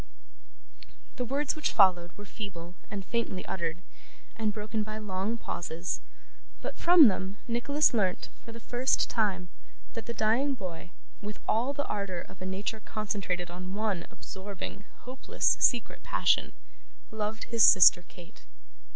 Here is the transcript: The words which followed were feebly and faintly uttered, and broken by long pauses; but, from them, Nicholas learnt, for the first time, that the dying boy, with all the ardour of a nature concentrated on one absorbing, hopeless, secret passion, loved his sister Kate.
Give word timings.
The 1.17 1.25
words 1.25 1.55
which 1.55 1.71
followed 1.73 2.17
were 2.17 2.25
feebly 2.25 2.73
and 2.89 3.05
faintly 3.05 3.45
uttered, 3.45 3.83
and 4.35 4.51
broken 4.51 4.81
by 4.81 4.97
long 4.97 5.37
pauses; 5.37 6.01
but, 6.59 6.75
from 6.75 7.07
them, 7.07 7.37
Nicholas 7.47 7.93
learnt, 7.93 8.29
for 8.43 8.51
the 8.51 8.59
first 8.59 9.11
time, 9.11 9.49
that 9.93 10.07
the 10.07 10.13
dying 10.15 10.55
boy, 10.55 10.89
with 11.21 11.37
all 11.47 11.71
the 11.73 11.85
ardour 11.85 12.21
of 12.27 12.41
a 12.41 12.47
nature 12.47 12.79
concentrated 12.79 13.51
on 13.51 13.75
one 13.75 14.07
absorbing, 14.09 14.85
hopeless, 15.01 15.55
secret 15.59 16.01
passion, 16.01 16.53
loved 17.11 17.43
his 17.53 17.63
sister 17.63 18.01
Kate. 18.01 18.43